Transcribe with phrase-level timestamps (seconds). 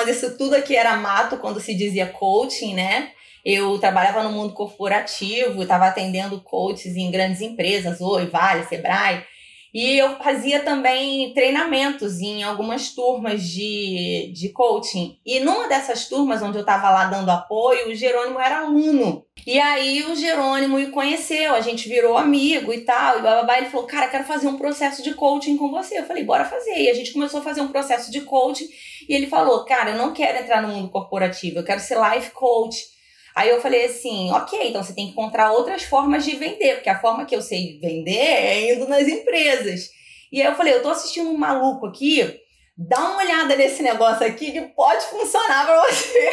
[0.00, 3.10] quando isso tudo aqui era mato, quando se dizia coaching, né?
[3.44, 9.22] Eu trabalhava no mundo corporativo, estava atendendo coaches em grandes empresas, Oi, Vale, Sebrae.
[9.72, 15.18] E eu fazia também treinamentos em algumas turmas de, de coaching.
[15.24, 19.24] E numa dessas turmas onde eu estava lá dando apoio, o Jerônimo era aluno.
[19.46, 23.58] E aí o Jerônimo me conheceu, a gente virou amigo e tal, e bababá.
[23.58, 25.98] Ele falou, cara, quero fazer um processo de coaching com você.
[25.98, 26.76] Eu falei, bora fazer.
[26.76, 28.68] E a gente começou a fazer um processo de coaching.
[29.08, 32.30] E ele falou, cara, eu não quero entrar no mundo corporativo, eu quero ser life
[32.32, 32.99] coach.
[33.34, 36.90] Aí eu falei assim, ok, então você tem que encontrar outras formas de vender, porque
[36.90, 39.88] a forma que eu sei vender é indo nas empresas.
[40.32, 42.40] E aí eu falei, eu tô assistindo um maluco aqui,
[42.76, 46.30] dá uma olhada nesse negócio aqui que pode funcionar para você.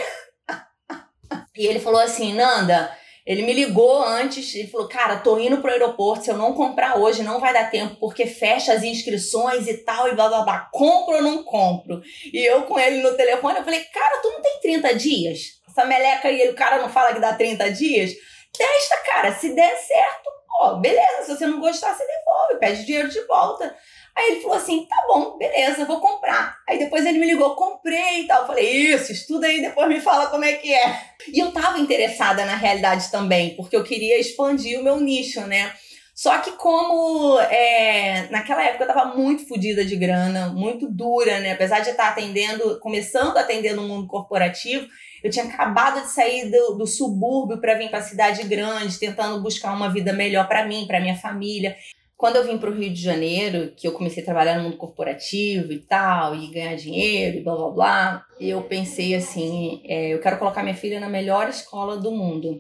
[1.56, 2.92] e ele falou assim, Nanda,
[3.28, 6.98] ele me ligou antes, ele falou, cara, tô indo pro aeroporto, se eu não comprar
[6.98, 10.70] hoje não vai dar tempo, porque fecha as inscrições e tal, e blá blá blá,
[10.72, 12.02] compro ou não compro?
[12.32, 15.57] E eu com ele no telefone, eu falei, cara, tu não tem 30 dias?
[15.78, 18.12] Essa meleca aí, o cara não fala que dá 30 dias,
[18.58, 19.32] testa, cara.
[19.36, 21.24] Se der certo, ó, beleza.
[21.24, 23.76] Se você não gostar, você devolve, pede dinheiro de volta.
[24.16, 26.58] Aí ele falou assim: tá bom, beleza, vou comprar.
[26.68, 28.42] Aí depois ele me ligou, comprei e tal.
[28.42, 31.00] Eu falei: isso, estuda aí, depois me fala como é que é.
[31.32, 35.72] E eu tava interessada na realidade também, porque eu queria expandir o meu nicho, né?
[36.18, 41.52] Só que como é, naquela época eu tava muito fodida de grana, muito dura, né?
[41.52, 44.88] Apesar de estar atendendo, começando a atender no mundo corporativo,
[45.24, 49.44] eu tinha acabado de sair do, do subúrbio para vir para a cidade grande, tentando
[49.44, 51.76] buscar uma vida melhor para mim, para minha família.
[52.18, 54.78] Quando eu vim para o Rio de Janeiro, que eu comecei a trabalhar no mundo
[54.78, 60.20] corporativo e tal, e ganhar dinheiro e blá blá blá, eu pensei assim: é, eu
[60.20, 62.60] quero colocar minha filha na melhor escola do mundo.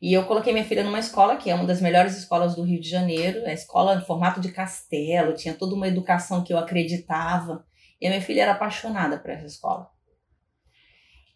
[0.00, 2.80] E eu coloquei minha filha numa escola que é uma das melhores escolas do Rio
[2.80, 7.66] de Janeiro, a escola em formato de castelo, tinha toda uma educação que eu acreditava.
[8.00, 9.90] E a minha filha era apaixonada por essa escola.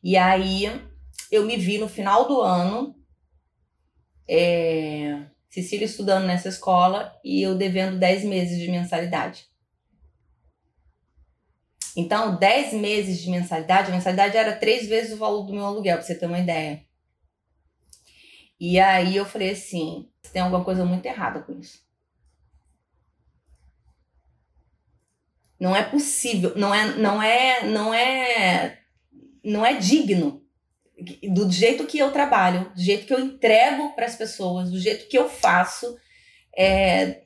[0.03, 0.65] E aí
[1.31, 2.95] eu me vi no final do ano,
[4.27, 9.47] é, Cecília estudando nessa escola e eu devendo 10 meses de mensalidade.
[11.97, 15.97] Então, 10 meses de mensalidade, a mensalidade era três vezes o valor do meu aluguel,
[15.97, 16.85] para você ter uma ideia.
[18.59, 21.83] E aí eu falei assim: tem alguma coisa muito errada com isso.
[25.59, 28.79] Não é possível, não é, não é, não é
[29.43, 30.43] não é digno
[31.23, 35.09] do jeito que eu trabalho, do jeito que eu entrego para as pessoas, do jeito
[35.09, 35.97] que eu faço.
[36.57, 37.25] É,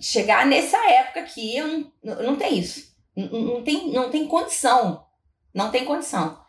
[0.00, 2.96] chegar nessa época aqui, eu não, não tem isso.
[3.14, 5.06] Não, não, tem, não tem condição.
[5.52, 6.40] Não tem condição.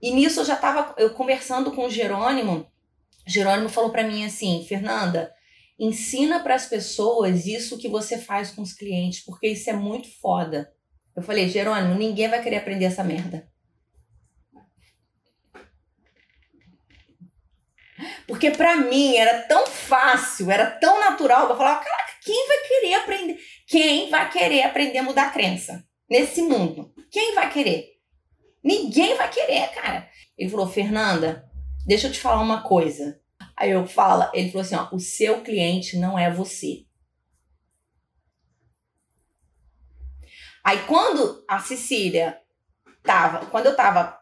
[0.00, 2.66] E nisso eu já estava conversando com o Jerônimo.
[3.26, 5.32] Jerônimo falou para mim assim: Fernanda,
[5.78, 10.08] ensina para as pessoas isso que você faz com os clientes, porque isso é muito
[10.20, 10.72] foda.
[11.14, 13.50] Eu falei, Jerônimo, ninguém vai querer aprender essa merda.
[18.26, 22.94] Porque para mim era tão fácil, era tão natural, eu falava, caraca, quem vai querer
[22.94, 23.38] aprender?
[23.66, 26.92] Quem vai querer aprender a mudar a crença nesse mundo?
[27.10, 27.88] Quem vai querer?
[28.62, 30.08] Ninguém vai querer, cara.
[30.38, 31.44] Ele falou, Fernanda,
[31.86, 33.20] deixa eu te falar uma coisa.
[33.56, 36.84] Aí eu falo, ele falou assim, ó, o seu cliente não é você.
[40.64, 42.38] Aí quando a Cecília
[43.02, 44.18] tava, quando eu tava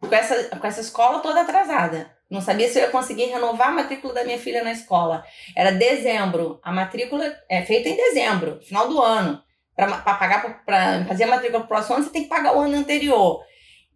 [0.00, 3.72] com essa, com essa escola toda atrasada, não sabia se eu ia conseguir renovar a
[3.72, 5.24] matrícula da minha filha na escola.
[5.54, 6.58] Era dezembro.
[6.62, 9.42] A matrícula é feita em dezembro, final do ano.
[9.76, 12.76] Para pagar, para fazer a matrícula pro próximo ano, você tem que pagar o ano
[12.76, 13.42] anterior.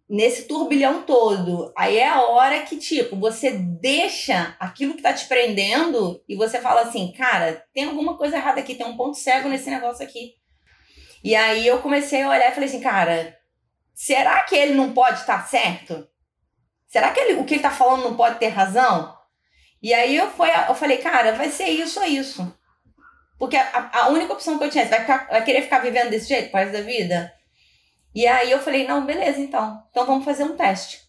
[0.09, 1.71] Nesse turbilhão todo.
[1.77, 6.59] Aí é a hora que, tipo, você deixa aquilo que tá te prendendo e você
[6.59, 10.33] fala assim, cara, tem alguma coisa errada aqui, tem um ponto cego nesse negócio aqui.
[11.23, 13.37] E aí eu comecei a olhar e falei assim, cara,
[13.93, 16.07] será que ele não pode estar tá certo?
[16.87, 19.15] Será que ele, o que ele tá falando não pode ter razão?
[19.81, 22.59] E aí eu, foi, eu falei, cara, vai ser isso ou isso.
[23.37, 26.09] Porque a, a única opção que eu tinha, você vai, ficar, vai querer ficar vivendo
[26.09, 27.31] desse jeito, paz da vida?
[28.13, 29.81] E aí eu falei, não, beleza, então.
[29.89, 31.01] Então vamos fazer um teste.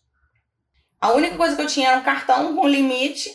[1.00, 3.30] A única coisa que eu tinha era um cartão com limite.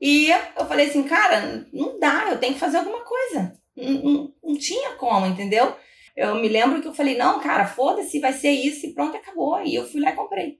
[0.00, 3.58] E eu falei assim, cara, não dá, eu tenho que fazer alguma coisa.
[3.74, 5.74] Não, não, não tinha como, entendeu?
[6.14, 9.62] Eu me lembro que eu falei, não, cara, foda-se, vai ser isso e pronto, acabou.
[9.62, 10.58] E eu fui lá e comprei.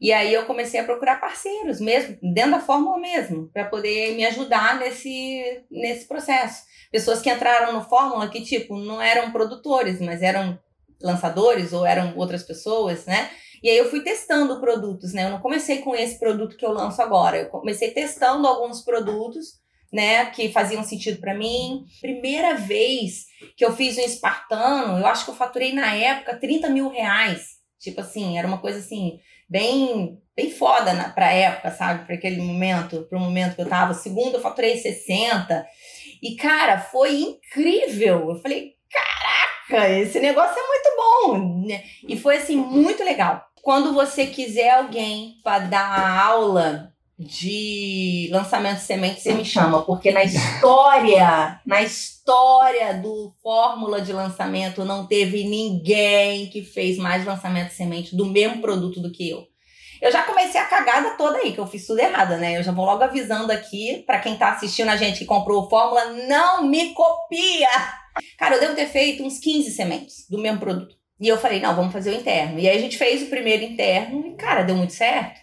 [0.00, 4.24] E aí eu comecei a procurar parceiros mesmo, dentro da fórmula mesmo, para poder me
[4.26, 6.64] ajudar nesse, nesse processo.
[6.90, 10.58] Pessoas que entraram no fórmula que, tipo, não eram produtores, mas eram
[11.00, 13.30] lançadores ou eram outras pessoas, né?
[13.62, 15.24] E aí eu fui testando produtos, né?
[15.24, 17.38] Eu não comecei com esse produto que eu lanço agora.
[17.38, 19.62] Eu comecei testando alguns produtos,
[19.92, 21.84] né, que faziam sentido para mim.
[22.00, 23.26] Primeira vez
[23.56, 27.54] que eu fiz um espartano, eu acho que eu faturei na época 30 mil reais
[27.84, 32.06] Tipo assim, era uma coisa assim, bem, bem foda na, pra época, sabe?
[32.06, 33.92] Para aquele momento, pro momento que eu tava.
[33.92, 35.66] Segundo, eu faturei 60.
[36.22, 38.30] E, cara, foi incrível.
[38.30, 38.72] Eu falei,
[39.68, 41.66] caraca, esse negócio é muito bom.
[41.66, 41.82] né?
[42.08, 43.44] E foi, assim, muito legal.
[43.62, 50.10] Quando você quiser alguém para dar aula de lançamento de semente, você me chama, porque
[50.10, 57.68] na história, na história do fórmula de lançamento, não teve ninguém que fez mais lançamento
[57.68, 59.46] de semente do mesmo produto do que eu.
[60.04, 62.58] Eu já comecei a cagada toda aí, que eu fiz tudo errado, né?
[62.58, 65.70] Eu já vou logo avisando aqui para quem tá assistindo a gente que comprou o
[65.70, 67.70] fórmula, não me copia.
[68.38, 70.94] Cara, eu devo ter feito uns 15 sementes do mesmo produto.
[71.18, 72.58] E eu falei, não, vamos fazer o interno.
[72.58, 75.40] E aí a gente fez o primeiro interno e, cara, deu muito certo.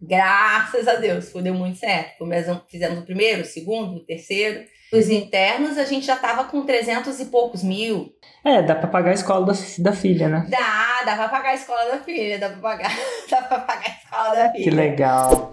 [0.00, 2.18] Graças a Deus, foi, deu muito certo.
[2.18, 4.64] Começamos, fizemos o primeiro, o segundo, o terceiro.
[4.92, 8.14] Os internos a gente já tava com 300 e poucos mil.
[8.44, 10.46] É, dá pra pagar a escola da, da filha, né?
[10.50, 12.90] Dá, dá pra pagar a escola da filha, dá pra pagar,
[13.30, 14.64] dá pra pagar a escola da filha.
[14.64, 15.52] Que legal.